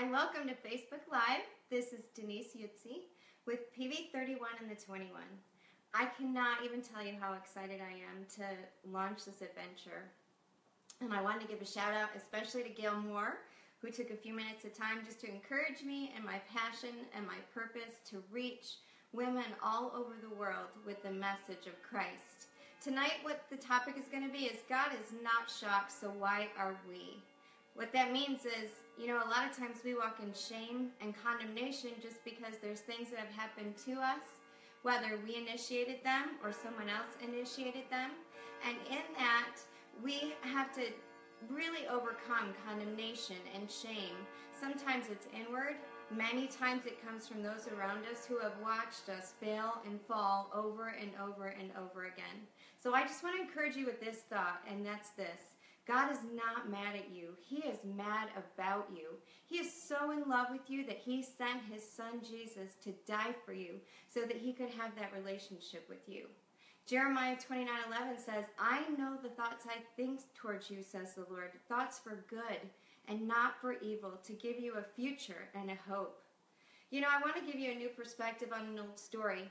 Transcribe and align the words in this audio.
and 0.00 0.12
welcome 0.12 0.46
to 0.46 0.54
Facebook 0.54 1.02
Live. 1.10 1.42
This 1.70 1.86
is 1.86 2.02
Denise 2.14 2.54
Yutzi 2.56 3.00
with 3.46 3.74
PV31 3.76 4.60
and 4.60 4.70
the 4.70 4.80
21. 4.80 5.10
I 5.92 6.04
cannot 6.16 6.64
even 6.64 6.82
tell 6.82 7.04
you 7.04 7.14
how 7.20 7.34
excited 7.34 7.80
I 7.80 7.94
am 7.94 8.24
to 8.36 8.44
launch 8.92 9.24
this 9.24 9.42
adventure. 9.42 10.06
And 11.00 11.12
I 11.12 11.20
wanted 11.20 11.40
to 11.40 11.48
give 11.48 11.60
a 11.60 11.66
shout 11.66 11.94
out 11.94 12.10
especially 12.16 12.62
to 12.62 12.68
Gail 12.68 12.94
Moore, 12.94 13.38
who 13.82 13.90
took 13.90 14.10
a 14.10 14.16
few 14.16 14.34
minutes 14.34 14.64
of 14.64 14.72
time 14.72 14.98
just 15.04 15.20
to 15.22 15.28
encourage 15.28 15.82
me 15.84 16.12
and 16.14 16.24
my 16.24 16.40
passion 16.54 16.94
and 17.16 17.26
my 17.26 17.38
purpose 17.52 17.98
to 18.10 18.22
reach 18.30 18.76
women 19.12 19.50
all 19.64 19.90
over 19.96 20.14
the 20.22 20.36
world 20.38 20.68
with 20.86 21.02
the 21.02 21.10
message 21.10 21.66
of 21.66 21.82
Christ. 21.82 22.46
Tonight, 22.80 23.14
what 23.22 23.46
the 23.50 23.56
topic 23.56 23.96
is 23.98 24.06
going 24.12 24.24
to 24.24 24.32
be 24.32 24.44
is 24.44 24.58
God 24.68 24.92
is 24.92 25.12
not 25.24 25.50
shocked, 25.50 25.90
so 25.90 26.12
why 26.20 26.46
are 26.56 26.76
we? 26.88 27.20
What 27.74 27.92
that 27.94 28.12
means 28.12 28.44
is, 28.44 28.70
you 28.98 29.06
know, 29.06 29.18
a 29.18 29.30
lot 29.30 29.48
of 29.48 29.56
times 29.56 29.78
we 29.84 29.94
walk 29.94 30.18
in 30.20 30.32
shame 30.34 30.90
and 31.00 31.14
condemnation 31.22 31.90
just 32.02 32.24
because 32.24 32.58
there's 32.60 32.80
things 32.80 33.10
that 33.10 33.20
have 33.20 33.34
happened 33.34 33.74
to 33.86 33.92
us, 33.92 34.42
whether 34.82 35.18
we 35.24 35.36
initiated 35.36 36.02
them 36.02 36.36
or 36.42 36.52
someone 36.52 36.88
else 36.88 37.14
initiated 37.22 37.88
them. 37.90 38.10
And 38.66 38.76
in 38.90 39.04
that, 39.16 39.54
we 40.02 40.34
have 40.40 40.74
to 40.74 40.82
really 41.48 41.86
overcome 41.86 42.52
condemnation 42.66 43.36
and 43.54 43.70
shame. 43.70 44.18
Sometimes 44.60 45.06
it's 45.10 45.28
inward, 45.32 45.76
many 46.10 46.48
times 46.48 46.86
it 46.86 47.04
comes 47.06 47.28
from 47.28 47.42
those 47.42 47.68
around 47.68 48.02
us 48.10 48.26
who 48.26 48.38
have 48.38 48.54
watched 48.60 49.08
us 49.08 49.34
fail 49.40 49.80
and 49.86 50.00
fall 50.00 50.50
over 50.52 50.94
and 51.00 51.10
over 51.22 51.48
and 51.48 51.70
over 51.78 52.06
again. 52.06 52.42
So 52.82 52.94
I 52.94 53.02
just 53.02 53.22
want 53.22 53.36
to 53.36 53.42
encourage 53.42 53.76
you 53.76 53.86
with 53.86 54.00
this 54.00 54.22
thought, 54.28 54.62
and 54.68 54.84
that's 54.84 55.10
this 55.10 55.57
God 55.88 56.12
is 56.12 56.18
not 56.34 56.70
mad 56.70 56.94
at 56.94 57.10
you. 57.10 57.30
He 57.40 57.66
is 57.66 57.78
mad 57.96 58.28
about 58.36 58.90
you. 58.94 59.08
He 59.46 59.56
is 59.56 59.72
so 59.72 60.10
in 60.10 60.28
love 60.28 60.48
with 60.50 60.68
you 60.68 60.84
that 60.84 60.98
he 60.98 61.22
sent 61.22 61.62
his 61.72 61.82
son 61.82 62.20
Jesus 62.20 62.74
to 62.84 62.92
die 63.06 63.34
for 63.46 63.54
you 63.54 63.80
so 64.06 64.20
that 64.20 64.36
he 64.36 64.52
could 64.52 64.68
have 64.68 64.94
that 64.96 65.14
relationship 65.16 65.88
with 65.88 66.06
you. 66.06 66.26
Jeremiah 66.84 67.36
29:11 67.36 68.18
says, 68.18 68.44
"I 68.58 68.86
know 68.98 69.16
the 69.16 69.30
thoughts 69.30 69.66
I 69.66 69.78
think 69.96 70.20
towards 70.34 70.70
you," 70.70 70.82
says 70.82 71.14
the 71.14 71.24
Lord, 71.30 71.58
"thoughts 71.68 71.98
for 71.98 72.16
good 72.28 72.70
and 73.06 73.26
not 73.26 73.58
for 73.58 73.72
evil, 73.80 74.18
to 74.18 74.32
give 74.34 74.60
you 74.60 74.74
a 74.74 74.82
future 74.82 75.48
and 75.54 75.70
a 75.70 75.74
hope." 75.74 76.22
You 76.90 77.00
know, 77.00 77.08
I 77.10 77.20
want 77.20 77.36
to 77.36 77.42
give 77.42 77.56
you 77.56 77.72
a 77.72 77.74
new 77.74 77.88
perspective 77.88 78.52
on 78.52 78.66
an 78.66 78.78
old 78.78 78.98
story. 78.98 79.50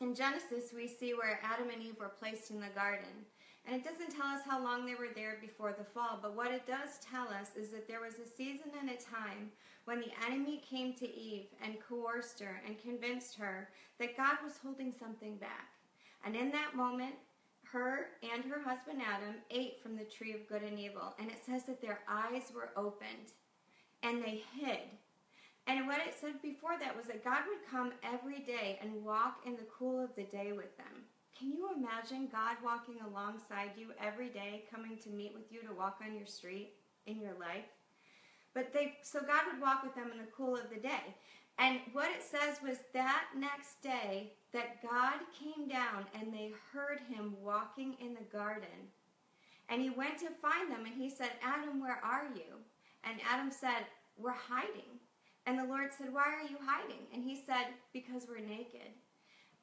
In 0.00 0.14
Genesis, 0.14 0.72
we 0.72 0.88
see 0.88 1.14
where 1.14 1.40
Adam 1.44 1.70
and 1.70 1.82
Eve 1.82 1.98
were 1.98 2.08
placed 2.08 2.50
in 2.50 2.60
the 2.60 2.68
garden. 2.68 3.26
And 3.66 3.76
it 3.76 3.84
doesn't 3.84 4.16
tell 4.16 4.26
us 4.26 4.42
how 4.44 4.62
long 4.62 4.84
they 4.84 4.96
were 4.96 5.14
there 5.14 5.38
before 5.40 5.74
the 5.76 5.84
fall, 5.84 6.18
but 6.20 6.36
what 6.36 6.50
it 6.50 6.66
does 6.66 6.98
tell 7.00 7.28
us 7.28 7.50
is 7.56 7.70
that 7.70 7.86
there 7.86 8.00
was 8.00 8.14
a 8.14 8.36
season 8.36 8.70
and 8.78 8.90
a 8.90 8.94
time 8.94 9.52
when 9.84 10.00
the 10.00 10.12
enemy 10.26 10.62
came 10.68 10.94
to 10.94 11.14
Eve 11.14 11.46
and 11.62 11.76
coerced 11.88 12.40
her 12.40 12.60
and 12.66 12.82
convinced 12.82 13.36
her 13.36 13.68
that 13.98 14.16
God 14.16 14.38
was 14.42 14.58
holding 14.62 14.92
something 14.92 15.36
back. 15.36 15.68
And 16.24 16.34
in 16.34 16.50
that 16.50 16.74
moment, 16.74 17.14
her 17.72 18.08
and 18.34 18.44
her 18.44 18.60
husband 18.60 19.00
Adam 19.00 19.36
ate 19.50 19.80
from 19.82 19.96
the 19.96 20.04
tree 20.04 20.32
of 20.32 20.48
good 20.48 20.62
and 20.62 20.78
evil. 20.78 21.14
And 21.18 21.30
it 21.30 21.44
says 21.44 21.64
that 21.64 21.80
their 21.80 22.00
eyes 22.08 22.52
were 22.54 22.70
opened 22.76 23.32
and 24.02 24.22
they 24.22 24.42
hid. 24.58 24.80
And 25.66 25.86
what 25.86 26.00
it 26.06 26.14
said 26.20 26.42
before 26.42 26.78
that 26.78 26.96
was 26.96 27.06
that 27.06 27.24
God 27.24 27.42
would 27.48 27.70
come 27.70 27.92
every 28.02 28.40
day 28.40 28.78
and 28.82 29.04
walk 29.04 29.40
in 29.46 29.52
the 29.52 29.66
cool 29.78 30.02
of 30.04 30.14
the 30.16 30.24
day 30.24 30.52
with 30.52 30.76
them. 30.76 31.06
Can 31.38 31.52
you 31.52 31.70
imagine 31.76 32.28
God 32.30 32.56
walking 32.64 32.96
alongside 33.00 33.70
you 33.76 33.88
every 34.00 34.28
day, 34.28 34.64
coming 34.70 34.96
to 34.98 35.10
meet 35.10 35.32
with 35.34 35.50
you 35.50 35.62
to 35.62 35.74
walk 35.74 35.98
on 36.04 36.16
your 36.16 36.26
street 36.26 36.74
in 37.06 37.20
your 37.20 37.34
life? 37.40 37.64
But 38.54 38.72
they, 38.72 38.98
so 39.02 39.20
God 39.20 39.42
would 39.50 39.60
walk 39.60 39.82
with 39.82 39.94
them 39.94 40.10
in 40.12 40.18
the 40.18 40.30
cool 40.36 40.56
of 40.56 40.68
the 40.68 40.80
day. 40.80 41.14
And 41.58 41.80
what 41.92 42.10
it 42.10 42.22
says 42.22 42.58
was 42.62 42.78
that 42.92 43.24
next 43.36 43.82
day 43.82 44.32
that 44.52 44.82
God 44.82 45.14
came 45.38 45.68
down 45.68 46.06
and 46.18 46.32
they 46.32 46.52
heard 46.72 47.00
him 47.08 47.34
walking 47.42 47.96
in 48.00 48.14
the 48.14 48.36
garden. 48.36 48.90
And 49.68 49.80
he 49.80 49.90
went 49.90 50.18
to 50.18 50.28
find 50.42 50.70
them 50.70 50.84
and 50.84 50.94
he 50.94 51.08
said, 51.08 51.30
Adam, 51.42 51.80
where 51.80 52.00
are 52.04 52.26
you? 52.34 52.60
And 53.04 53.20
Adam 53.28 53.50
said, 53.50 53.86
We're 54.18 54.32
hiding. 54.32 55.00
And 55.46 55.58
the 55.58 55.64
Lord 55.64 55.90
said, 55.96 56.12
Why 56.12 56.24
are 56.24 56.48
you 56.48 56.56
hiding? 56.64 57.06
And 57.12 57.24
he 57.24 57.42
said, 57.46 57.66
Because 57.92 58.26
we're 58.28 58.46
naked. 58.46 58.92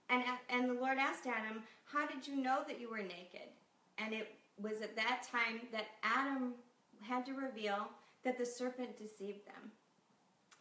And, 0.09 0.24
and 0.50 0.70
the 0.70 0.74
Lord 0.74 0.97
asked 0.97 1.28
Adam, 1.28 1.62
How 1.86 2.08
did 2.08 2.28
you 2.28 2.36
know 2.36 2.59
that 2.68 2.80
you 2.80 2.90
were 2.90 2.97
naked? 2.97 3.50
And 3.97 4.14
it 4.14 4.36
was 4.62 4.81
at 4.81 4.96
that 4.96 5.28
time 5.31 5.62
that 5.72 5.88
Adam 6.03 6.53
had 7.02 7.25
to 7.25 7.34
reveal 7.34 7.88
that 8.24 8.38
the 8.38 8.46
serpent 8.46 8.98
deceived 8.98 9.46
them. 9.46 9.72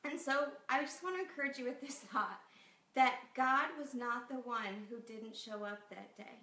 And 0.05 0.21
so 0.21 0.49
I 0.69 0.83
just 0.83 1.03
want 1.03 1.17
to 1.17 1.23
encourage 1.23 1.59
you 1.59 1.65
with 1.65 1.81
this 1.81 1.95
thought 2.13 2.41
that 2.95 3.21
God 3.37 3.69
was 3.79 3.95
not 3.95 4.29
the 4.29 4.37
one 4.37 4.87
who 4.89 4.97
didn't 5.01 5.37
show 5.37 5.65
up 5.65 5.79
that 5.91 6.17
day. 6.17 6.43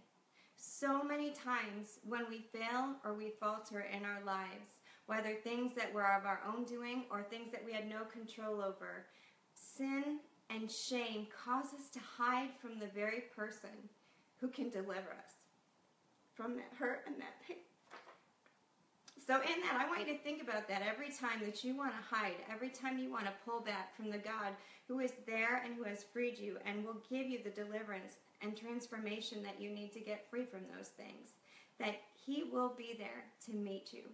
So 0.55 1.03
many 1.03 1.31
times 1.31 1.99
when 2.07 2.29
we 2.29 2.45
fail 2.51 2.95
or 3.03 3.13
we 3.13 3.33
falter 3.39 3.81
in 3.81 4.05
our 4.05 4.23
lives, 4.25 4.77
whether 5.05 5.33
things 5.33 5.73
that 5.75 5.93
were 5.93 6.05
of 6.15 6.25
our 6.25 6.41
own 6.47 6.63
doing 6.63 7.03
or 7.11 7.23
things 7.23 7.51
that 7.51 7.63
we 7.65 7.73
had 7.73 7.89
no 7.89 8.03
control 8.05 8.61
over, 8.61 9.05
sin 9.53 10.03
and 10.65 10.71
shame 10.71 11.27
cause 11.45 11.75
us 11.75 11.89
to 11.93 11.99
hide 12.17 12.49
from 12.59 12.79
the 12.79 12.87
very 12.87 13.25
person 13.35 13.69
who 14.41 14.47
can 14.47 14.67
deliver 14.71 15.13
us 15.13 15.35
from 16.33 16.55
that 16.55 16.71
hurt 16.79 17.03
and 17.05 17.15
that 17.17 17.39
pain. 17.47 17.57
So, 19.27 19.35
in 19.35 19.61
that, 19.61 19.79
I 19.79 19.87
want 19.87 20.07
you 20.07 20.13
to 20.15 20.19
think 20.23 20.41
about 20.41 20.67
that 20.67 20.81
every 20.81 21.09
time 21.09 21.45
that 21.45 21.63
you 21.63 21.77
want 21.77 21.91
to 21.91 22.15
hide, 22.15 22.37
every 22.51 22.69
time 22.69 22.97
you 22.97 23.11
want 23.11 23.25
to 23.25 23.31
pull 23.45 23.59
back 23.59 23.95
from 23.95 24.09
the 24.09 24.17
God 24.17 24.53
who 24.87 25.01
is 25.01 25.13
there 25.27 25.61
and 25.63 25.75
who 25.75 25.83
has 25.83 26.03
freed 26.03 26.39
you 26.39 26.57
and 26.65 26.83
will 26.83 26.97
give 27.11 27.27
you 27.27 27.39
the 27.43 27.51
deliverance 27.51 28.17
and 28.41 28.57
transformation 28.57 29.43
that 29.43 29.61
you 29.61 29.69
need 29.69 29.93
to 29.93 29.99
get 29.99 30.27
free 30.31 30.45
from 30.45 30.61
those 30.75 30.87
things, 30.87 31.35
that 31.79 32.01
He 32.25 32.43
will 32.51 32.73
be 32.75 32.95
there 32.97 33.25
to 33.45 33.55
meet 33.55 33.93
you. 33.93 34.05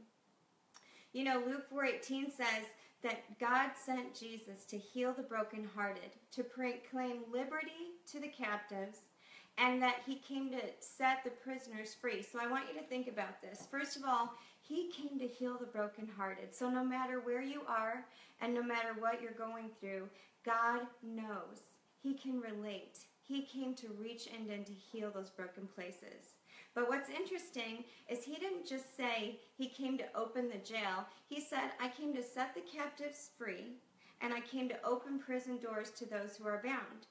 You 1.14 1.24
know, 1.24 1.42
Luke 1.48 1.70
4:18 1.70 2.30
says 2.36 2.66
that 3.04 3.40
God 3.40 3.72
sent 3.76 4.16
Jesus 4.16 4.66
to 4.66 4.78
heal 4.78 5.14
the 5.14 5.24
brokenhearted, 5.24 6.12
to 6.34 6.44
proclaim 6.44 7.22
liberty 7.32 7.98
to 8.12 8.20
the 8.20 8.28
captives, 8.28 9.00
and 9.58 9.82
that 9.82 10.02
he 10.06 10.16
came 10.16 10.50
to 10.52 10.62
set 10.80 11.24
the 11.24 11.30
prisoners 11.30 11.94
free. 11.94 12.22
So 12.22 12.40
I 12.42 12.48
want 12.48 12.66
you 12.74 12.80
to 12.80 12.88
think 12.88 13.08
about 13.08 13.42
this. 13.42 13.68
First 13.70 13.98
of 13.98 14.04
all, 14.08 14.34
he 14.62 14.92
came 14.92 15.20
to 15.20 15.28
heal 15.28 15.58
the 15.60 15.66
brokenhearted. 15.66 16.56
So 16.56 16.70
no 16.70 16.84
matter 16.84 17.20
where 17.20 17.42
you 17.42 17.62
are 17.68 18.06
and 18.42 18.54
no 18.54 18.64
matter 18.64 18.96
what 18.98 19.22
you're 19.22 19.32
going 19.32 19.70
through, 19.80 20.08
God 20.46 20.82
knows. 21.04 21.64
He 22.02 22.14
can 22.14 22.40
relate. 22.40 23.00
He 23.22 23.44
came 23.44 23.74
to 23.76 23.96
reach 24.00 24.28
in 24.28 24.50
and 24.52 24.66
to 24.66 24.74
heal 24.74 25.12
those 25.14 25.30
broken 25.30 25.68
places. 25.76 26.36
But 26.74 26.88
what's 26.88 27.10
interesting 27.10 27.84
is 28.08 28.24
he 28.24 28.36
didn't 28.36 28.66
just 28.66 28.96
say 28.96 29.40
he 29.58 29.68
came 29.68 29.98
to 29.98 30.06
open 30.16 30.50
the 30.50 30.58
jail. 30.58 31.06
He 31.28 31.42
said, 31.42 31.72
I 31.80 31.90
came 31.90 32.14
to 32.14 32.24
set 32.24 32.56
the 32.56 32.62
captives 32.62 33.30
free, 33.38 33.76
and 34.22 34.34
I 34.34 34.40
came 34.40 34.70
to 34.70 34.86
open 34.86 35.20
prison 35.20 35.58
doors 35.58 35.92
to 35.92 36.06
those 36.06 36.38
who 36.38 36.48
are 36.48 36.62
bound. 36.64 37.08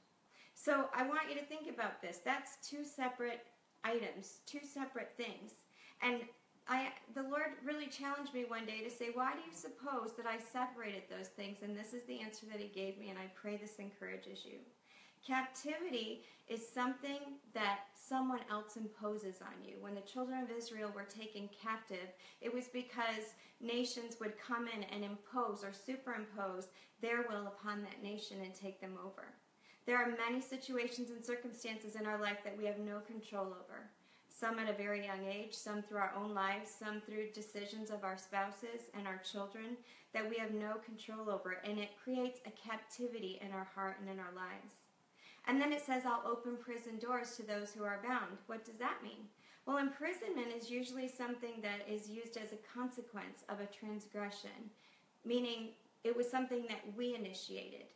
So 0.54 0.86
I 0.94 1.06
want 1.06 1.28
you 1.28 1.36
to 1.36 1.44
think 1.44 1.68
about 1.68 2.00
this. 2.00 2.20
That's 2.24 2.56
two 2.66 2.84
separate 2.84 3.46
items, 3.84 4.40
two 4.46 4.60
separate 4.62 5.12
things. 5.16 5.52
And 6.02 6.22
I, 6.68 6.92
the 7.14 7.22
Lord 7.22 7.52
really 7.64 7.86
challenged 7.86 8.32
me 8.32 8.44
one 8.46 8.64
day 8.64 8.82
to 8.82 8.90
say, 8.90 9.10
Why 9.12 9.32
do 9.32 9.40
you 9.40 9.54
suppose 9.54 10.12
that 10.16 10.26
I 10.26 10.38
separated 10.38 11.02
those 11.10 11.28
things? 11.28 11.58
And 11.62 11.76
this 11.76 11.92
is 11.92 12.04
the 12.04 12.20
answer 12.20 12.46
that 12.50 12.60
He 12.60 12.68
gave 12.68 12.98
me, 12.98 13.10
and 13.10 13.18
I 13.18 13.30
pray 13.34 13.56
this 13.56 13.76
encourages 13.78 14.44
you. 14.44 14.58
Captivity 15.26 16.24
is 16.48 16.66
something 16.66 17.20
that 17.54 17.80
someone 17.94 18.40
else 18.50 18.76
imposes 18.76 19.40
on 19.42 19.62
you. 19.64 19.74
When 19.80 19.94
the 19.94 20.00
children 20.00 20.42
of 20.42 20.50
Israel 20.50 20.90
were 20.94 21.04
taken 21.04 21.48
captive, 21.62 22.08
it 22.40 22.52
was 22.52 22.68
because 22.68 23.34
nations 23.60 24.16
would 24.18 24.38
come 24.38 24.66
in 24.66 24.82
and 24.84 25.04
impose 25.04 25.62
or 25.62 25.72
superimpose 25.72 26.68
their 27.02 27.26
will 27.28 27.46
upon 27.46 27.82
that 27.82 28.02
nation 28.02 28.38
and 28.42 28.54
take 28.54 28.80
them 28.80 28.98
over. 29.04 29.26
There 29.86 29.98
are 29.98 30.16
many 30.16 30.40
situations 30.40 31.10
and 31.10 31.24
circumstances 31.24 31.96
in 31.96 32.06
our 32.06 32.20
life 32.20 32.38
that 32.44 32.56
we 32.56 32.66
have 32.66 32.78
no 32.78 33.00
control 33.00 33.46
over. 33.46 33.90
Some 34.28 34.58
at 34.58 34.70
a 34.70 34.76
very 34.76 35.04
young 35.04 35.26
age, 35.26 35.52
some 35.52 35.82
through 35.82 35.98
our 35.98 36.14
own 36.16 36.32
lives, 36.34 36.70
some 36.70 37.00
through 37.00 37.30
decisions 37.34 37.90
of 37.90 38.04
our 38.04 38.16
spouses 38.16 38.88
and 38.96 39.06
our 39.06 39.18
children 39.18 39.76
that 40.14 40.28
we 40.28 40.36
have 40.36 40.52
no 40.52 40.74
control 40.84 41.28
over. 41.28 41.60
And 41.64 41.78
it 41.78 41.90
creates 42.02 42.40
a 42.46 42.68
captivity 42.68 43.38
in 43.44 43.52
our 43.52 43.68
heart 43.74 43.98
and 44.00 44.08
in 44.08 44.18
our 44.18 44.32
lives. 44.34 44.79
And 45.46 45.60
then 45.60 45.72
it 45.72 45.84
says, 45.84 46.02
I'll 46.06 46.22
open 46.30 46.56
prison 46.56 46.98
doors 46.98 47.36
to 47.36 47.42
those 47.42 47.72
who 47.72 47.84
are 47.84 48.00
bound. 48.06 48.38
What 48.46 48.64
does 48.64 48.76
that 48.76 49.02
mean? 49.02 49.28
Well, 49.66 49.78
imprisonment 49.78 50.48
is 50.56 50.70
usually 50.70 51.08
something 51.08 51.62
that 51.62 51.88
is 51.88 52.08
used 52.08 52.36
as 52.36 52.52
a 52.52 52.78
consequence 52.78 53.44
of 53.48 53.60
a 53.60 53.66
transgression, 53.66 54.70
meaning 55.24 55.70
it 56.04 56.16
was 56.16 56.30
something 56.30 56.64
that 56.68 56.80
we 56.96 57.14
initiated. 57.14 57.86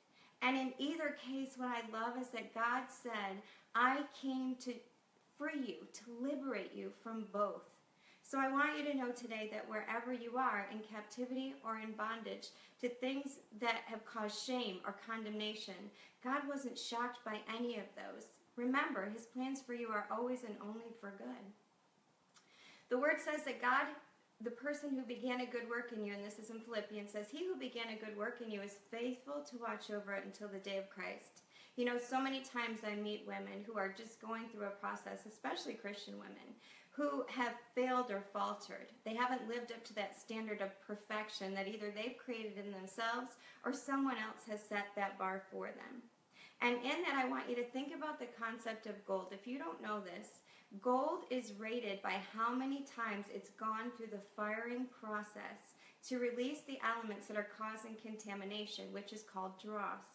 And 0.42 0.56
in 0.56 0.72
either 0.78 1.16
case, 1.26 1.54
what 1.56 1.68
I 1.68 1.82
love 1.92 2.20
is 2.20 2.28
that 2.28 2.54
God 2.54 2.84
said, 2.88 3.40
I 3.74 4.02
came 4.20 4.56
to 4.56 4.74
free 5.38 5.60
you, 5.66 5.74
to 5.92 6.28
liberate 6.28 6.72
you 6.74 6.90
from 7.02 7.26
both. 7.32 7.62
So 8.26 8.40
I 8.40 8.50
want 8.50 8.78
you 8.78 8.90
to 8.90 8.96
know 8.96 9.12
today 9.12 9.50
that 9.52 9.68
wherever 9.68 10.10
you 10.10 10.38
are, 10.38 10.66
in 10.72 10.78
captivity 10.78 11.54
or 11.62 11.78
in 11.78 11.92
bondage, 11.92 12.48
to 12.80 12.88
things 12.88 13.36
that 13.60 13.82
have 13.84 14.06
caused 14.06 14.42
shame 14.46 14.78
or 14.86 14.96
condemnation, 15.06 15.74
God 16.24 16.40
wasn't 16.48 16.78
shocked 16.78 17.18
by 17.22 17.40
any 17.54 17.76
of 17.76 17.84
those. 17.94 18.24
Remember, 18.56 19.10
His 19.10 19.26
plans 19.26 19.60
for 19.60 19.74
you 19.74 19.88
are 19.88 20.06
always 20.10 20.42
and 20.42 20.56
only 20.62 20.88
for 21.00 21.12
good. 21.18 21.44
The 22.88 22.96
Word 22.96 23.20
says 23.20 23.44
that 23.44 23.60
God, 23.60 23.88
the 24.40 24.50
person 24.50 24.88
who 24.88 25.02
began 25.02 25.42
a 25.42 25.46
good 25.46 25.68
work 25.68 25.92
in 25.94 26.02
you, 26.02 26.14
and 26.14 26.24
this 26.24 26.38
is 26.38 26.48
in 26.48 26.60
Philippians, 26.60 27.12
says, 27.12 27.26
He 27.30 27.44
who 27.44 27.56
began 27.56 27.88
a 27.90 28.02
good 28.02 28.16
work 28.16 28.40
in 28.42 28.50
you 28.50 28.62
is 28.62 28.78
faithful 28.90 29.44
to 29.50 29.58
watch 29.58 29.90
over 29.90 30.14
it 30.14 30.24
until 30.24 30.48
the 30.48 30.58
day 30.58 30.78
of 30.78 30.88
Christ. 30.88 31.42
You 31.76 31.84
know, 31.84 31.98
so 31.98 32.20
many 32.20 32.40
times 32.40 32.80
I 32.86 32.94
meet 32.94 33.26
women 33.26 33.66
who 33.66 33.76
are 33.76 33.92
just 33.94 34.22
going 34.22 34.44
through 34.48 34.66
a 34.66 34.80
process, 34.80 35.26
especially 35.26 35.74
Christian 35.74 36.14
women, 36.14 36.54
who 36.96 37.24
have 37.28 37.54
failed 37.74 38.10
or 38.10 38.22
faltered. 38.32 38.92
They 39.04 39.14
haven't 39.14 39.48
lived 39.48 39.72
up 39.72 39.84
to 39.84 39.94
that 39.94 40.18
standard 40.18 40.60
of 40.60 40.80
perfection 40.86 41.52
that 41.54 41.66
either 41.66 41.90
they've 41.90 42.16
created 42.16 42.56
in 42.56 42.70
themselves 42.70 43.36
or 43.64 43.72
someone 43.72 44.16
else 44.16 44.46
has 44.48 44.60
set 44.62 44.86
that 44.94 45.18
bar 45.18 45.42
for 45.50 45.66
them. 45.66 46.02
And 46.60 46.76
in 46.76 47.02
that, 47.02 47.16
I 47.16 47.28
want 47.28 47.50
you 47.50 47.56
to 47.56 47.64
think 47.64 47.92
about 47.94 48.20
the 48.20 48.28
concept 48.40 48.86
of 48.86 49.04
gold. 49.06 49.32
If 49.32 49.46
you 49.46 49.58
don't 49.58 49.82
know 49.82 50.00
this, 50.00 50.28
gold 50.80 51.24
is 51.30 51.52
rated 51.58 52.00
by 52.00 52.20
how 52.32 52.54
many 52.54 52.84
times 52.84 53.26
it's 53.34 53.50
gone 53.50 53.90
through 53.96 54.08
the 54.12 54.22
firing 54.36 54.86
process 55.02 55.74
to 56.08 56.18
release 56.18 56.60
the 56.66 56.78
elements 56.84 57.26
that 57.26 57.36
are 57.36 57.48
causing 57.58 57.96
contamination, 57.96 58.84
which 58.92 59.12
is 59.12 59.22
called 59.22 59.60
dross. 59.60 60.13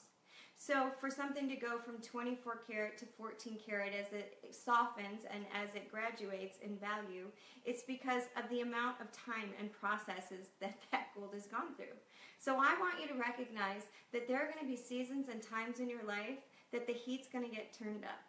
So 0.62 0.92
for 1.00 1.10
something 1.10 1.48
to 1.48 1.56
go 1.56 1.80
from 1.80 2.00
24 2.00 2.64
karat 2.68 2.98
to 2.98 3.06
14 3.06 3.58
karat 3.66 3.94
as 3.94 4.12
it 4.12 4.44
softens 4.52 5.24
and 5.34 5.46
as 5.56 5.74
it 5.74 5.90
graduates 5.90 6.58
in 6.62 6.76
value, 6.78 7.28
it's 7.64 7.84
because 7.84 8.24
of 8.36 8.50
the 8.50 8.60
amount 8.60 9.00
of 9.00 9.10
time 9.14 9.52
and 9.58 9.72
processes 9.72 10.48
that 10.60 10.78
that 10.92 11.08
gold 11.16 11.34
has 11.34 11.48
gone 11.48 11.76
through. 11.78 11.96
So 12.40 12.56
I 12.56 12.76
want 12.78 13.00
you 13.02 13.08
to 13.08 13.14
recognize 13.14 13.84
that 14.12 14.28
there 14.28 14.36
are 14.36 14.52
going 14.52 14.60
to 14.60 14.66
be 14.66 14.76
seasons 14.76 15.30
and 15.30 15.42
times 15.42 15.80
in 15.80 15.90
your 15.90 16.04
life 16.04 16.44
that 16.74 16.88
the 16.88 16.94
heat's 16.94 17.30
going 17.30 17.50
to 17.50 17.56
get 17.56 17.72
turned 17.72 18.04
up. 18.04 18.29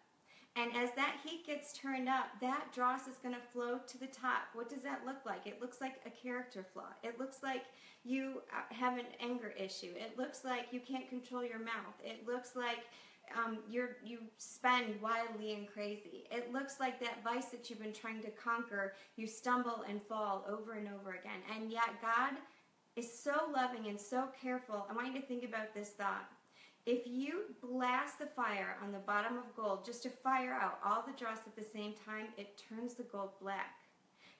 And 0.56 0.73
as 0.76 0.91
that 0.97 1.17
heat 1.25 1.47
gets 1.47 1.73
turned 1.73 2.08
up, 2.08 2.26
that 2.41 2.73
dross 2.75 3.06
is 3.06 3.17
going 3.23 3.35
to 3.35 3.41
float 3.41 3.87
to 3.88 3.99
the 3.99 4.08
top. 4.08 4.49
What 4.52 4.69
does 4.69 4.82
that 4.82 5.02
look 5.06 5.25
like? 5.25 5.47
It 5.47 5.61
looks 5.61 5.81
like 5.81 6.00
a 6.05 6.11
character 6.11 6.67
flaw. 6.73 6.88
It 7.02 7.20
looks 7.20 7.38
like 7.43 7.64
you 8.05 8.43
uh, 8.52 8.75
have 8.75 8.99
an 8.99 9.06
anger 9.20 9.55
issue. 9.56 9.93
It 9.94 10.19
looks 10.19 10.44
like 10.44 10.67
you 10.73 10.81
can't 10.81 11.08
control 11.08 11.44
your 11.44 11.61
mouth. 11.61 11.94
It 12.05 12.26
looks 12.26 12.56
like 12.56 12.81
um, 13.38 13.58
you're, 13.70 13.99
you 14.05 14.19
spend 14.38 15.00
wildly 15.00 15.55
and 15.55 15.69
crazy. 15.69 16.25
It 16.32 16.53
looks 16.53 16.81
like 16.81 16.99
that 17.00 17.23
vice 17.23 17.46
that 17.46 17.70
you've 17.70 17.81
been 17.81 17.93
trying 17.93 18.20
to 18.23 18.31
conquer, 18.31 18.94
you 19.17 19.29
stumble 19.29 19.85
and 19.88 20.03
fall 20.03 20.44
over 20.49 20.73
and 20.73 20.88
over 20.88 21.11
again. 21.12 21.41
And 21.55 21.70
yet, 21.70 22.03
God 22.03 22.32
is 22.96 23.23
so 23.23 23.50
loving 23.55 23.87
and 23.87 24.00
so 24.00 24.29
careful. 24.43 24.87
I 24.91 24.94
want 24.94 25.14
you 25.14 25.20
to 25.20 25.26
think 25.26 25.44
about 25.44 25.75
this 25.75 25.91
thought. 25.91 26.29
If 26.91 27.07
you 27.07 27.43
blast 27.63 28.19
the 28.19 28.27
fire 28.27 28.77
on 28.83 28.91
the 28.91 28.99
bottom 28.99 29.39
of 29.39 29.55
gold 29.55 29.85
just 29.85 30.03
to 30.03 30.09
fire 30.09 30.59
out 30.61 30.81
all 30.85 31.05
the 31.07 31.17
dross 31.17 31.39
at 31.47 31.55
the 31.55 31.63
same 31.63 31.95
time, 32.05 32.27
it 32.37 32.61
turns 32.69 32.95
the 32.95 33.05
gold 33.05 33.31
black. 33.41 33.77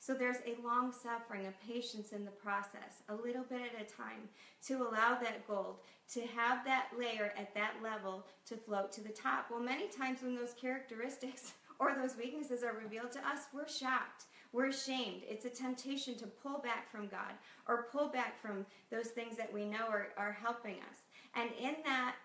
So 0.01 0.15
there's 0.15 0.39
a 0.39 0.61
long 0.67 0.93
suffering, 0.93 1.47
a 1.47 1.73
patience 1.73 2.11
in 2.11 2.25
the 2.25 2.33
process, 2.33 3.05
a 3.09 3.15
little 3.15 3.45
bit 3.45 3.61
at 3.61 3.81
a 3.81 3.85
time, 3.85 4.29
to 4.67 4.83
allow 4.83 5.17
that 5.21 5.47
gold 5.47 5.77
to 6.15 6.23
have 6.23 6.65
that 6.65 6.89
layer 6.99 7.33
at 7.39 7.55
that 7.55 7.75
level 7.85 8.27
to 8.47 8.57
float 8.57 8.91
to 8.95 9.01
the 9.01 9.11
top. 9.11 9.47
Well, 9.49 9.61
many 9.61 9.87
times 9.87 10.21
when 10.21 10.35
those 10.35 10.55
characteristics 10.61 11.53
or 11.79 11.95
those 11.95 12.17
weaknesses 12.17 12.65
are 12.65 12.75
revealed 12.83 13.13
to 13.13 13.21
us, 13.21 13.43
we're 13.55 13.69
shocked. 13.69 14.25
We're 14.53 14.71
ashamed. 14.71 15.23
It's 15.29 15.45
a 15.45 15.51
temptation 15.51 16.17
to 16.17 16.27
pull 16.27 16.59
back 16.59 16.91
from 16.91 17.07
God 17.07 17.35
or 17.69 17.87
pull 17.93 18.09
back 18.09 18.43
from 18.43 18.67
those 18.91 19.07
things 19.07 19.37
that 19.37 19.53
we 19.53 19.67
know 19.67 19.87
are, 19.89 20.09
are 20.17 20.33
helping 20.33 20.79
us. 20.91 21.05
And 21.37 21.51
in 21.61 21.77
that, 21.85 22.17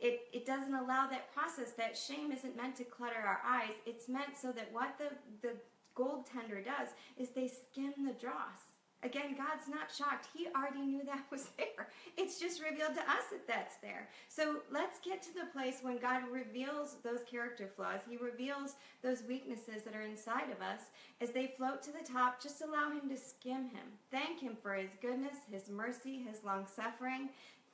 it, 0.00 0.20
it 0.32 0.46
doesn't 0.46 0.74
allow 0.74 1.06
that 1.08 1.32
process. 1.34 1.72
That 1.72 1.96
shame 1.96 2.32
isn't 2.32 2.56
meant 2.56 2.76
to 2.76 2.84
clutter 2.84 3.20
our 3.24 3.40
eyes. 3.46 3.72
It's 3.86 4.08
meant 4.08 4.36
so 4.40 4.52
that 4.52 4.68
what 4.72 4.96
the, 4.98 5.10
the 5.46 5.54
gold 5.94 6.26
tender 6.26 6.62
does 6.62 6.88
is 7.16 7.30
they 7.30 7.48
skim 7.48 7.92
the 8.06 8.12
dross. 8.12 8.68
Again, 9.04 9.36
God's 9.36 9.68
not 9.68 9.94
shocked. 9.94 10.26
He 10.34 10.48
already 10.56 10.84
knew 10.84 11.04
that 11.04 11.24
was 11.30 11.50
there. 11.56 11.88
It's 12.16 12.40
just 12.40 12.60
revealed 12.60 12.94
to 12.94 13.00
us 13.00 13.30
that 13.30 13.46
that's 13.46 13.76
there. 13.76 14.08
So 14.28 14.56
let's 14.72 14.98
get 14.98 15.22
to 15.22 15.34
the 15.34 15.52
place 15.52 15.78
when 15.82 15.98
God 15.98 16.22
reveals 16.32 16.96
those 17.04 17.20
character 17.30 17.70
flaws. 17.76 18.00
He 18.08 18.16
reveals 18.16 18.74
those 19.02 19.22
weaknesses 19.28 19.82
that 19.84 19.94
are 19.94 20.02
inside 20.02 20.50
of 20.50 20.60
us. 20.60 20.90
As 21.20 21.30
they 21.30 21.54
float 21.56 21.80
to 21.82 21.92
the 21.92 22.04
top, 22.04 22.42
just 22.42 22.60
allow 22.60 22.90
Him 22.90 23.08
to 23.08 23.16
skim 23.16 23.68
Him. 23.68 23.86
Thank 24.10 24.40
Him 24.40 24.56
for 24.60 24.74
His 24.74 24.90
goodness, 25.00 25.36
His 25.50 25.68
mercy, 25.68 26.24
His 26.28 26.42
long 26.44 26.66
suffering. 26.66 27.28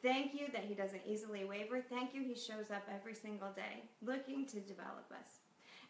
Thank 0.04 0.34
you 0.34 0.48
that 0.52 0.66
He 0.66 0.74
doesn't 0.74 1.00
easily 1.06 1.44
waver. 1.44 1.80
Thank 1.80 2.14
you, 2.14 2.22
He 2.22 2.34
shows 2.34 2.70
up 2.70 2.86
every 2.94 3.14
single 3.14 3.50
day, 3.56 3.88
looking 4.02 4.44
to 4.46 4.60
develop 4.60 5.10
us. 5.10 5.40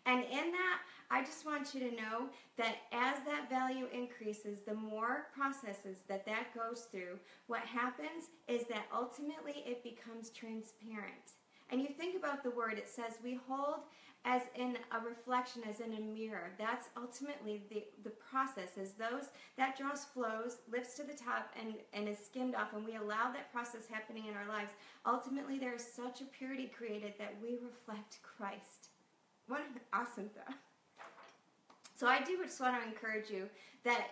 And 0.07 0.23
in 0.25 0.53
that, 0.53 0.79
I 1.11 1.25
just 1.25 1.45
want 1.45 1.75
you 1.75 1.81
to 1.81 1.97
know 1.97 2.29
that 2.57 2.77
as 2.93 3.19
that 3.25 3.51
value 3.51 3.87
increases, 3.93 4.61
the 4.61 4.75
more 4.75 5.27
processes 5.35 5.99
that 6.09 6.27
that 6.27 6.55
goes 6.55 6.87
through, 6.93 7.19
what 7.49 7.63
happens 7.63 8.31
is 8.47 8.65
that 8.69 8.87
ultimately 8.95 9.65
it 9.67 9.83
becomes 9.83 10.31
transparent. 10.31 11.33
And 11.71 11.81
you 11.81 11.89
think 11.89 12.17
about 12.17 12.43
the 12.43 12.51
word, 12.51 12.79
it 12.79 12.89
says 12.89 13.15
we 13.23 13.39
hold 13.49 13.81
as 14.27 14.43
in 14.55 14.79
a 14.91 15.05
reflection, 15.07 15.63
as 15.69 15.81
in 15.81 15.93
a 15.93 16.01
mirror. 16.01 16.53
That's 16.59 16.89
ultimately 16.97 17.63
the, 17.69 17.85
the 18.03 18.11
process, 18.11 18.79
is 18.79 18.93
those, 18.93 19.29
that 19.59 19.77
dross 19.77 20.07
flows, 20.07 20.59
lifts 20.71 20.95
to 20.97 21.03
the 21.03 21.13
top, 21.13 21.53
and, 21.61 21.75
and 21.93 22.09
is 22.09 22.19
skimmed 22.19 22.55
off, 22.55 22.73
and 22.75 22.87
we 22.87 22.97
allow 22.97 23.31
that 23.33 23.53
process 23.53 23.83
happening 23.91 24.27
in 24.27 24.35
our 24.35 24.49
lives. 24.49 24.71
Ultimately, 25.05 25.59
there 25.59 25.75
is 25.75 25.87
such 25.87 26.23
a 26.23 26.25
purity 26.25 26.71
created 26.75 27.15
that 27.19 27.35
we 27.43 27.59
reflect 27.63 28.21
Christ. 28.23 28.89
What 29.47 29.61
an 29.61 29.81
awesome 29.93 30.31
thought. 30.31 30.57
So 31.97 32.07
I 32.07 32.23
do 32.23 32.43
just 32.43 32.61
want 32.61 32.81
to 32.81 32.89
encourage 32.89 33.31
you 33.31 33.49
that 33.85 34.07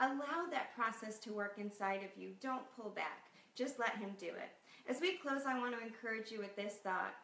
allow 0.00 0.46
that 0.50 0.74
process 0.74 1.18
to 1.20 1.32
work 1.32 1.56
inside 1.58 2.00
of 2.02 2.20
you. 2.20 2.30
Don't 2.40 2.62
pull 2.76 2.90
back. 2.90 3.26
Just 3.54 3.78
let 3.78 3.96
him 3.96 4.10
do 4.18 4.26
it. 4.28 4.50
As 4.88 5.00
we 5.00 5.16
close, 5.16 5.42
I 5.46 5.58
want 5.58 5.78
to 5.78 5.86
encourage 5.86 6.30
you 6.30 6.38
with 6.38 6.56
this 6.56 6.74
thought. 6.82 7.14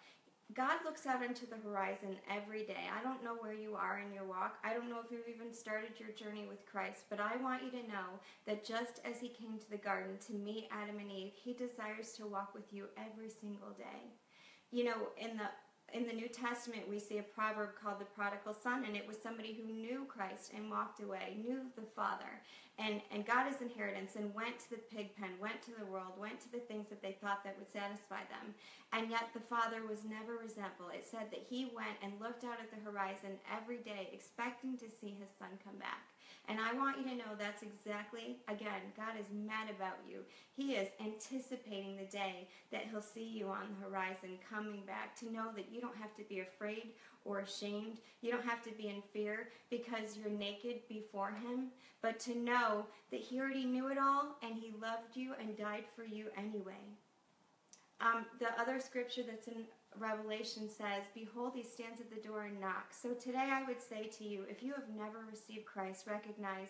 God 0.55 0.79
looks 0.85 1.07
out 1.07 1.25
into 1.25 1.45
the 1.45 1.57
horizon 1.57 2.17
every 2.31 2.65
day. 2.65 2.87
I 2.97 3.03
don't 3.03 3.25
know 3.25 3.35
where 3.35 3.53
you 3.53 3.75
are 3.75 3.99
in 3.99 4.15
your 4.15 4.25
walk. 4.25 4.59
I 4.63 4.75
don't 4.75 4.89
know 4.89 5.01
if 5.05 5.11
you've 5.11 5.29
even 5.29 5.53
started 5.53 5.99
your 5.99 6.11
journey 6.11 6.47
with 6.49 6.65
Christ, 6.71 7.05
but 7.11 7.19
I 7.19 7.37
want 7.43 7.65
you 7.65 7.71
to 7.71 7.89
know 7.89 8.21
that 8.47 8.65
just 8.65 9.01
as 9.05 9.19
He 9.19 9.29
came 9.29 9.59
to 9.59 9.71
the 9.71 9.77
garden 9.77 10.19
to 10.29 10.35
meet 10.35 10.69
Adam 10.71 11.01
and 11.01 11.11
Eve, 11.11 11.33
He 11.35 11.53
desires 11.53 12.13
to 12.13 12.27
walk 12.27 12.55
with 12.55 12.73
you 12.73 12.85
every 12.97 13.29
single 13.29 13.71
day. 13.77 14.15
You 14.71 14.85
know, 14.85 15.09
in 15.19 15.37
the 15.37 15.49
in 15.93 16.07
the 16.07 16.13
New 16.13 16.29
Testament, 16.29 16.89
we 16.91 16.99
see 16.99 17.19
a 17.19 17.23
proverb 17.23 17.71
called 17.81 18.01
the 18.01 18.05
prodigal 18.07 18.55
son, 18.55 18.85
and 18.85 18.97
it 18.97 19.07
was 19.07 19.17
somebody 19.23 19.55
who 19.55 19.73
knew 19.73 20.05
Christ 20.09 20.53
and 20.55 20.71
walked 20.71 21.01
away, 21.01 21.37
knew 21.41 21.61
the 21.77 21.87
Father, 21.95 22.43
and, 22.79 23.01
and 23.11 23.25
got 23.25 23.47
his 23.47 23.63
inheritance, 23.63 24.17
and 24.17 24.35
went 24.35 24.59
to 24.61 24.71
the 24.71 24.83
pig 24.93 25.15
pen, 25.17 25.31
went 25.41 25.63
to 25.63 25.71
the 25.79 25.87
world, 25.87 26.19
went 26.19 26.41
to 26.41 26.53
the 26.53 26.59
things 26.59 26.89
that 26.89 27.03
they 27.03 27.17
thought 27.23 27.45
that 27.45 27.57
would 27.59 27.73
satisfy 27.73 28.27
them. 28.29 28.53
And 28.93 29.11
yet 29.11 29.31
the 29.33 29.47
Father 29.47 29.87
was 29.87 30.05
never 30.05 30.37
resentful. 30.37 30.91
It 30.93 31.07
said 31.09 31.31
that 31.31 31.47
he 31.49 31.71
went 31.75 31.97
and 32.03 32.21
looked 32.21 32.45
out 32.45 32.61
at 32.61 32.71
the 32.75 32.83
horizon 32.85 33.39
every 33.47 33.79
day, 33.79 34.11
expecting 34.13 34.77
to 34.79 34.91
see 34.91 35.15
his 35.15 35.31
son 35.39 35.55
come 35.65 35.79
back. 35.79 36.03
And 36.49 36.61
I 36.61 36.75
want 36.75 36.99
you 36.99 37.05
to 37.05 37.17
know 37.17 37.35
that's 37.37 37.63
exactly, 37.63 38.37
again, 38.49 38.93
God 38.97 39.15
is 39.21 39.27
mad 39.33 39.69
about 39.69 39.99
you. 40.09 40.21
He 40.55 40.75
is 40.75 40.89
anticipating 41.05 41.97
the 41.97 42.05
day 42.05 42.47
that 42.71 42.87
He'll 42.91 43.03
see 43.03 43.25
you 43.25 43.49
on 43.49 43.67
the 43.69 43.89
horizon 43.89 44.39
coming 44.49 44.83
back 44.87 45.17
to 45.17 45.33
know 45.33 45.51
that 45.57 45.73
you 45.73 45.81
don't 45.81 45.97
have 45.97 46.15
to 46.17 46.23
be 46.23 46.41
afraid 46.41 46.93
or 47.25 47.41
ashamed. 47.41 47.99
You 48.23 48.31
don't 48.31 48.45
have 48.45 48.63
to 48.63 48.71
be 48.71 48.89
in 48.89 49.03
fear 49.13 49.49
because 49.71 50.17
you're 50.17 50.31
naked 50.31 50.87
before 50.89 51.31
Him, 51.31 51.69
but 52.01 52.21
to 52.21 52.39
know 52.39 52.87
that 53.11 53.21
He 53.21 53.41
already 53.41 53.65
knew 53.65 53.89
it 53.89 53.99
all 53.99 54.37
and 54.43 54.55
He 54.55 54.73
loved 54.81 55.17
you 55.17 55.33
and 55.41 55.57
died 55.57 55.85
for 55.97 56.05
you 56.05 56.27
anyway. 56.37 56.75
Um, 58.01 58.27
the 58.39 58.49
other 58.61 58.79
scripture 58.79 59.23
that's 59.29 59.49
in 59.49 59.65
Revelation 59.99 60.69
says, 60.69 61.05
Behold, 61.15 61.53
he 61.55 61.63
stands 61.63 62.01
at 62.01 62.11
the 62.11 62.27
door 62.27 62.45
and 62.45 62.61
knocks. 62.61 62.99
So 63.01 63.11
today 63.15 63.51
I 63.53 63.65
would 63.65 63.81
say 63.81 64.11
to 64.19 64.25
you, 64.25 64.45
if 64.49 64.63
you 64.63 64.73
have 64.75 64.89
never 64.97 65.25
received 65.31 65.67
Christ, 65.67 66.07
recognize 66.07 66.69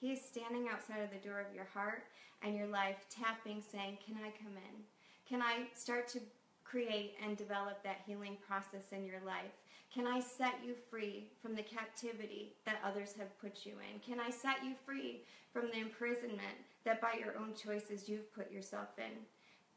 he 0.00 0.12
is 0.12 0.20
standing 0.22 0.68
outside 0.68 1.02
of 1.02 1.10
the 1.10 1.26
door 1.26 1.40
of 1.40 1.54
your 1.54 1.66
heart 1.72 2.04
and 2.42 2.56
your 2.56 2.68
life, 2.68 3.06
tapping, 3.10 3.62
saying, 3.62 3.98
Can 4.04 4.16
I 4.16 4.30
come 4.42 4.56
in? 4.56 4.82
Can 5.28 5.42
I 5.42 5.66
start 5.74 6.08
to 6.08 6.20
create 6.64 7.14
and 7.24 7.36
develop 7.36 7.82
that 7.82 8.02
healing 8.06 8.36
process 8.46 8.92
in 8.92 9.04
your 9.04 9.20
life? 9.26 9.52
Can 9.92 10.06
I 10.06 10.20
set 10.20 10.54
you 10.64 10.74
free 10.90 11.30
from 11.40 11.56
the 11.56 11.62
captivity 11.62 12.52
that 12.66 12.82
others 12.84 13.14
have 13.18 13.40
put 13.40 13.64
you 13.64 13.72
in? 13.92 14.00
Can 14.00 14.20
I 14.20 14.30
set 14.30 14.62
you 14.62 14.74
free 14.84 15.22
from 15.52 15.68
the 15.72 15.78
imprisonment 15.78 16.58
that 16.84 17.00
by 17.00 17.14
your 17.18 17.36
own 17.38 17.54
choices 17.54 18.08
you've 18.08 18.32
put 18.34 18.52
yourself 18.52 18.88
in? 18.98 19.18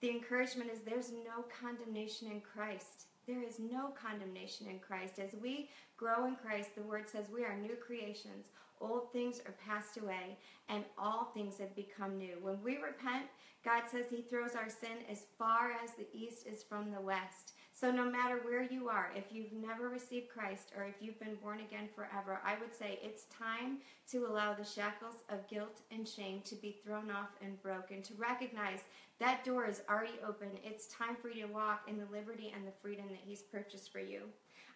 The 0.01 0.09
encouragement 0.09 0.71
is 0.71 0.79
there's 0.79 1.11
no 1.11 1.45
condemnation 1.61 2.31
in 2.31 2.41
Christ. 2.41 3.05
There 3.27 3.43
is 3.43 3.59
no 3.59 3.89
condemnation 3.89 4.67
in 4.67 4.79
Christ. 4.79 5.19
As 5.19 5.35
we 5.39 5.69
grow 5.95 6.25
in 6.25 6.35
Christ, 6.35 6.71
the 6.75 6.81
word 6.81 7.07
says 7.07 7.27
we 7.31 7.43
are 7.43 7.55
new 7.55 7.75
creations. 7.75 8.47
Old 8.81 9.13
things 9.13 9.41
are 9.45 9.53
passed 9.63 9.97
away, 9.97 10.39
and 10.69 10.83
all 10.97 11.25
things 11.35 11.59
have 11.59 11.75
become 11.75 12.17
new. 12.17 12.37
When 12.41 12.63
we 12.63 12.77
repent, 12.77 13.27
God 13.63 13.83
says 13.91 14.05
He 14.09 14.23
throws 14.23 14.55
our 14.55 14.69
sin 14.69 15.05
as 15.07 15.25
far 15.37 15.73
as 15.83 15.91
the 15.91 16.07
east 16.11 16.47
is 16.47 16.63
from 16.63 16.89
the 16.89 16.99
west. 16.99 17.53
So, 17.81 17.89
no 17.89 18.05
matter 18.05 18.41
where 18.43 18.61
you 18.61 18.89
are, 18.89 19.09
if 19.15 19.23
you've 19.31 19.53
never 19.53 19.89
received 19.89 20.29
Christ 20.29 20.71
or 20.77 20.83
if 20.83 21.01
you've 21.01 21.19
been 21.19 21.33
born 21.41 21.61
again 21.61 21.89
forever, 21.95 22.39
I 22.45 22.53
would 22.59 22.75
say 22.75 22.99
it's 23.01 23.23
time 23.35 23.79
to 24.11 24.27
allow 24.27 24.53
the 24.53 24.63
shackles 24.63 25.23
of 25.29 25.47
guilt 25.47 25.81
and 25.89 26.07
shame 26.07 26.41
to 26.45 26.53
be 26.53 26.77
thrown 26.85 27.09
off 27.09 27.29
and 27.41 27.59
broken, 27.63 28.03
to 28.03 28.13
recognize 28.13 28.81
that 29.17 29.43
door 29.43 29.65
is 29.65 29.81
already 29.89 30.19
open. 30.23 30.49
It's 30.63 30.85
time 30.89 31.15
for 31.19 31.29
you 31.29 31.47
to 31.47 31.51
walk 31.53 31.87
in 31.87 31.97
the 31.97 32.05
liberty 32.11 32.53
and 32.55 32.67
the 32.67 32.77
freedom 32.83 33.05
that 33.09 33.21
He's 33.25 33.41
purchased 33.41 33.91
for 33.91 33.99
you. 33.99 34.25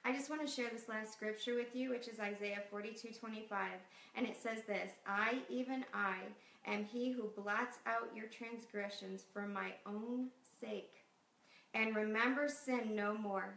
I 0.03 0.11
just 0.11 0.31
want 0.31 0.41
to 0.41 0.51
share 0.51 0.71
this 0.73 0.89
last 0.89 1.13
scripture 1.13 1.53
with 1.53 1.75
you, 1.75 1.91
which 1.91 2.07
is 2.07 2.19
Isaiah 2.19 2.63
42 2.71 3.09
25. 3.19 3.67
And 4.15 4.25
it 4.25 4.35
says 4.41 4.63
this 4.65 4.93
I, 5.05 5.41
even 5.47 5.85
I, 5.93 6.15
am 6.65 6.85
He 6.85 7.11
who 7.11 7.29
blots 7.39 7.77
out 7.85 8.09
your 8.15 8.25
transgressions 8.25 9.25
for 9.31 9.45
my 9.45 9.73
own 9.85 10.29
sake 10.59 11.04
and 11.75 11.95
remember 11.95 12.47
sin 12.47 12.95
no 12.95 13.15
more. 13.15 13.53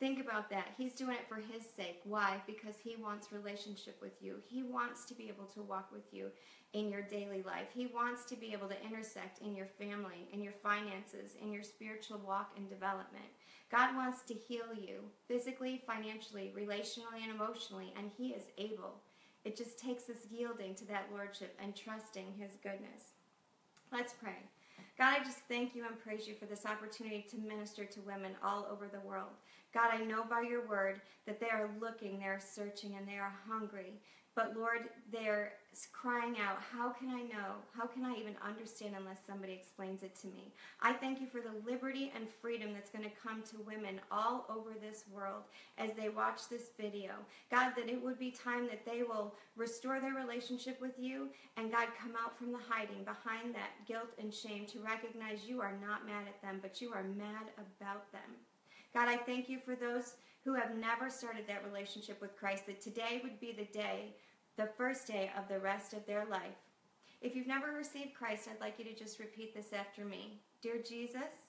Think 0.00 0.18
about 0.18 0.48
that. 0.48 0.68
He's 0.78 0.94
doing 0.94 1.12
it 1.12 1.28
for 1.28 1.36
his 1.36 1.62
sake. 1.76 2.00
Why? 2.04 2.40
Because 2.46 2.76
he 2.82 2.96
wants 2.96 3.32
relationship 3.32 3.98
with 4.00 4.14
you. 4.22 4.36
He 4.48 4.62
wants 4.62 5.04
to 5.04 5.14
be 5.14 5.28
able 5.28 5.44
to 5.52 5.60
walk 5.60 5.92
with 5.92 6.06
you 6.10 6.28
in 6.72 6.88
your 6.88 7.02
daily 7.02 7.42
life. 7.42 7.66
He 7.74 7.86
wants 7.86 8.24
to 8.24 8.36
be 8.36 8.54
able 8.54 8.68
to 8.68 8.82
intersect 8.82 9.42
in 9.42 9.54
your 9.54 9.66
family, 9.66 10.26
in 10.32 10.42
your 10.42 10.54
finances, 10.54 11.36
in 11.42 11.52
your 11.52 11.62
spiritual 11.62 12.18
walk 12.26 12.52
and 12.56 12.66
development. 12.66 13.26
God 13.70 13.94
wants 13.94 14.22
to 14.22 14.34
heal 14.34 14.72
you 14.74 15.00
physically, 15.28 15.82
financially, 15.86 16.50
relationally, 16.56 17.22
and 17.22 17.30
emotionally, 17.30 17.92
and 17.94 18.10
he 18.16 18.28
is 18.28 18.44
able. 18.56 19.02
It 19.44 19.54
just 19.54 19.78
takes 19.78 20.08
us 20.08 20.26
yielding 20.30 20.74
to 20.76 20.86
that 20.86 21.08
lordship 21.12 21.58
and 21.62 21.76
trusting 21.76 22.32
his 22.38 22.56
goodness. 22.62 23.16
Let's 23.92 24.14
pray. 24.14 24.48
God, 25.00 25.16
I 25.18 25.24
just 25.24 25.38
thank 25.48 25.74
you 25.74 25.86
and 25.86 25.98
praise 25.98 26.28
you 26.28 26.34
for 26.34 26.44
this 26.44 26.66
opportunity 26.66 27.24
to 27.30 27.38
minister 27.38 27.86
to 27.86 28.00
women 28.02 28.32
all 28.44 28.68
over 28.70 28.86
the 28.86 29.00
world. 29.00 29.30
God, 29.72 29.88
I 29.94 30.04
know 30.04 30.24
by 30.28 30.42
your 30.42 30.68
word 30.68 31.00
that 31.24 31.40
they 31.40 31.48
are 31.48 31.70
looking, 31.80 32.18
they 32.18 32.26
are 32.26 32.38
searching, 32.38 32.96
and 32.98 33.08
they 33.08 33.16
are 33.16 33.32
hungry. 33.48 33.94
But 34.34 34.56
Lord, 34.56 34.88
they're 35.12 35.52
crying 35.92 36.36
out, 36.40 36.58
How 36.72 36.90
can 36.90 37.08
I 37.08 37.22
know? 37.22 37.56
How 37.76 37.86
can 37.86 38.04
I 38.04 38.14
even 38.14 38.34
understand 38.46 38.94
unless 38.96 39.18
somebody 39.26 39.52
explains 39.52 40.02
it 40.02 40.14
to 40.20 40.28
me? 40.28 40.52
I 40.80 40.92
thank 40.92 41.20
you 41.20 41.26
for 41.26 41.40
the 41.40 41.70
liberty 41.70 42.12
and 42.14 42.28
freedom 42.28 42.72
that's 42.72 42.90
going 42.90 43.04
to 43.04 43.10
come 43.22 43.42
to 43.50 43.58
women 43.66 44.00
all 44.10 44.46
over 44.48 44.70
this 44.80 45.04
world 45.12 45.42
as 45.78 45.90
they 45.96 46.08
watch 46.08 46.48
this 46.48 46.70
video. 46.78 47.12
God, 47.50 47.72
that 47.76 47.88
it 47.88 48.02
would 48.02 48.18
be 48.18 48.30
time 48.30 48.66
that 48.68 48.86
they 48.86 49.02
will 49.02 49.34
restore 49.56 50.00
their 50.00 50.14
relationship 50.14 50.80
with 50.80 50.98
you 50.98 51.28
and 51.56 51.70
God, 51.70 51.88
come 52.00 52.12
out 52.22 52.38
from 52.38 52.52
the 52.52 52.58
hiding 52.68 53.04
behind 53.04 53.54
that 53.54 53.86
guilt 53.86 54.10
and 54.18 54.32
shame 54.32 54.66
to 54.66 54.80
recognize 54.80 55.44
you 55.46 55.60
are 55.60 55.76
not 55.80 56.06
mad 56.06 56.26
at 56.26 56.40
them, 56.42 56.58
but 56.62 56.80
you 56.80 56.92
are 56.92 57.02
mad 57.02 57.50
about 57.58 58.10
them. 58.12 58.20
God, 58.94 59.08
I 59.08 59.16
thank 59.16 59.48
you 59.48 59.58
for 59.58 59.76
those 59.76 60.14
who 60.44 60.54
have 60.54 60.76
never 60.76 61.10
started 61.10 61.44
that 61.46 61.64
relationship 61.64 62.20
with 62.20 62.36
Christ, 62.36 62.66
that 62.66 62.80
today 62.80 63.20
would 63.22 63.38
be 63.38 63.52
the 63.52 63.78
day, 63.78 64.14
the 64.56 64.70
first 64.76 65.06
day 65.06 65.30
of 65.38 65.48
the 65.48 65.60
rest 65.60 65.92
of 65.92 66.06
their 66.06 66.24
life. 66.26 66.56
If 67.20 67.36
you've 67.36 67.46
never 67.46 67.72
received 67.72 68.14
Christ, 68.14 68.48
I'd 68.50 68.60
like 68.60 68.78
you 68.78 68.84
to 68.86 68.94
just 68.94 69.20
repeat 69.20 69.54
this 69.54 69.72
after 69.72 70.04
me. 70.04 70.40
Dear 70.62 70.76
Jesus, 70.86 71.48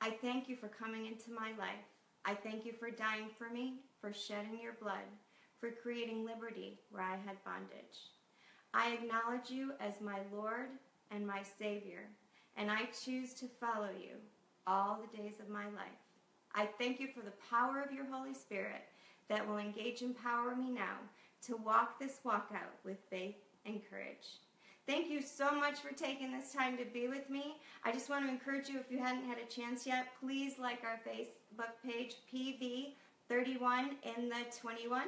I 0.00 0.10
thank 0.10 0.48
you 0.48 0.56
for 0.56 0.68
coming 0.68 1.06
into 1.06 1.32
my 1.32 1.50
life. 1.58 1.84
I 2.24 2.34
thank 2.34 2.64
you 2.64 2.72
for 2.72 2.90
dying 2.90 3.28
for 3.36 3.50
me, 3.50 3.80
for 4.00 4.12
shedding 4.12 4.58
your 4.62 4.74
blood, 4.80 5.04
for 5.60 5.70
creating 5.70 6.24
liberty 6.24 6.78
where 6.90 7.02
I 7.02 7.16
had 7.26 7.44
bondage. 7.44 8.12
I 8.72 8.92
acknowledge 8.92 9.50
you 9.50 9.72
as 9.80 10.00
my 10.00 10.20
Lord 10.32 10.68
and 11.10 11.26
my 11.26 11.42
Savior, 11.58 12.08
and 12.56 12.70
I 12.70 12.88
choose 13.04 13.34
to 13.34 13.46
follow 13.60 13.90
you 14.00 14.16
all 14.66 15.00
the 15.00 15.16
days 15.16 15.40
of 15.40 15.48
my 15.48 15.64
life. 15.66 16.03
I 16.54 16.68
thank 16.78 17.00
you 17.00 17.08
for 17.08 17.20
the 17.20 17.32
power 17.50 17.82
of 17.82 17.92
your 17.92 18.06
Holy 18.06 18.34
Spirit 18.34 18.82
that 19.28 19.46
will 19.46 19.58
engage 19.58 20.02
and 20.02 20.10
empower 20.10 20.54
me 20.54 20.70
now 20.70 20.98
to 21.46 21.56
walk 21.56 21.98
this 21.98 22.20
walk 22.24 22.50
out 22.54 22.74
with 22.84 22.98
faith 23.10 23.36
and 23.66 23.80
courage. 23.90 24.38
Thank 24.86 25.08
you 25.08 25.22
so 25.22 25.50
much 25.50 25.80
for 25.80 25.94
taking 25.94 26.30
this 26.30 26.52
time 26.52 26.76
to 26.76 26.84
be 26.84 27.08
with 27.08 27.30
me. 27.30 27.56
I 27.84 27.92
just 27.92 28.10
want 28.10 28.26
to 28.26 28.30
encourage 28.30 28.68
you, 28.68 28.78
if 28.78 28.90
you 28.90 28.98
hadn't 28.98 29.26
had 29.26 29.38
a 29.38 29.46
chance 29.46 29.86
yet, 29.86 30.08
please 30.20 30.58
like 30.58 30.82
our 30.84 31.00
Facebook 31.08 31.72
page, 31.84 32.16
PV31 32.32 33.92
in 34.16 34.28
the 34.28 34.44
21. 34.60 35.04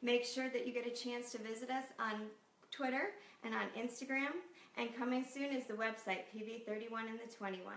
Make 0.00 0.24
sure 0.24 0.48
that 0.48 0.66
you 0.66 0.72
get 0.72 0.86
a 0.86 0.90
chance 0.90 1.30
to 1.32 1.38
visit 1.38 1.70
us 1.70 1.84
on 2.00 2.22
Twitter 2.70 3.10
and 3.44 3.54
on 3.54 3.66
Instagram. 3.78 4.32
And 4.78 4.96
coming 4.96 5.26
soon 5.30 5.52
is 5.52 5.66
the 5.66 5.74
website, 5.74 6.22
PV31 6.34 7.08
in 7.08 7.18
the 7.18 7.34
21. 7.36 7.74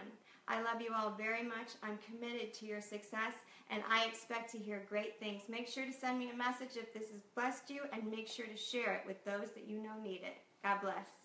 I 0.48 0.62
love 0.62 0.81
you 0.81 0.89
all 0.95 1.12
very 1.12 1.43
much. 1.43 1.69
I'm 1.83 1.98
committed 2.05 2.53
to 2.55 2.65
your 2.65 2.81
success 2.81 3.33
and 3.69 3.83
I 3.89 4.05
expect 4.05 4.51
to 4.51 4.57
hear 4.57 4.86
great 4.89 5.19
things. 5.19 5.43
Make 5.48 5.67
sure 5.67 5.86
to 5.86 5.93
send 5.93 6.19
me 6.19 6.29
a 6.29 6.36
message 6.36 6.75
if 6.75 6.93
this 6.93 7.10
has 7.12 7.21
blessed 7.36 7.69
you 7.69 7.81
and 7.93 8.12
make 8.12 8.27
sure 8.27 8.45
to 8.45 8.57
share 8.57 8.93
it 8.95 9.03
with 9.07 9.24
those 9.24 9.51
that 9.55 9.67
you 9.67 9.81
know 9.81 10.01
need 10.01 10.21
it. 10.24 10.38
God 10.63 10.81
bless. 10.81 11.21